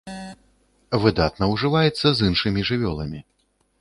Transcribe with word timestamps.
Выдатна 1.03 1.49
ўжываецца 1.53 2.07
з 2.17 2.31
іншымі 2.31 2.65
жывёламі. 2.71 3.19